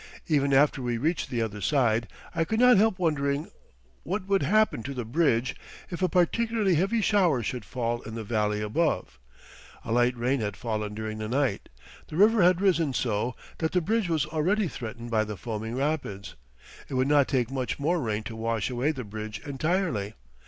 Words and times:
Even 0.25 0.51
after 0.51 0.81
we 0.81 0.97
reached 0.97 1.29
the 1.29 1.43
other 1.43 1.61
side 1.61 2.07
I 2.33 2.43
could 2.43 2.59
not 2.59 2.77
help 2.77 2.97
wondering 2.97 3.51
what 4.01 4.25
would 4.27 4.41
happen 4.41 4.81
to 4.81 4.95
the 4.95 5.05
"bridge" 5.05 5.55
if 5.91 6.01
a 6.01 6.09
particularly 6.09 6.73
heavy 6.73 7.01
shower 7.01 7.43
should 7.43 7.63
fall 7.63 8.01
in 8.01 8.15
the 8.15 8.23
valley 8.23 8.61
above. 8.61 9.19
A 9.85 9.91
light 9.91 10.17
rain 10.17 10.39
had 10.39 10.57
fallen 10.57 10.95
during 10.95 11.19
the 11.19 11.29
night. 11.29 11.69
The 12.07 12.15
river 12.17 12.41
had 12.41 12.61
risen 12.61 12.95
so 12.95 13.35
that 13.59 13.73
the 13.73 13.81
bridge 13.81 14.09
was 14.09 14.25
already 14.25 14.67
threatened 14.67 15.11
by 15.11 15.23
the 15.23 15.37
foaming 15.37 15.75
rapids. 15.75 16.33
It 16.89 16.95
would 16.95 17.07
not 17.07 17.27
take 17.27 17.51
much 17.51 17.77
more 17.77 17.99
rain 18.01 18.23
to 18.23 18.35
wash 18.35 18.71
away 18.71 18.91
the 18.93 19.03
bridge 19.03 19.37
entirely. 19.45 20.15